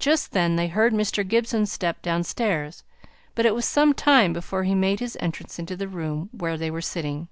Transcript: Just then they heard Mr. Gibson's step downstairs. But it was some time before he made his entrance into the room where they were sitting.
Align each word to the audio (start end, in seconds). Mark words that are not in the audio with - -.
Just 0.00 0.32
then 0.32 0.56
they 0.56 0.66
heard 0.66 0.92
Mr. 0.92 1.22
Gibson's 1.24 1.70
step 1.70 2.02
downstairs. 2.02 2.82
But 3.36 3.46
it 3.46 3.54
was 3.54 3.64
some 3.64 3.92
time 3.94 4.32
before 4.32 4.64
he 4.64 4.74
made 4.74 4.98
his 4.98 5.16
entrance 5.20 5.56
into 5.56 5.76
the 5.76 5.86
room 5.86 6.30
where 6.32 6.56
they 6.58 6.68
were 6.68 6.82
sitting. 6.82 7.28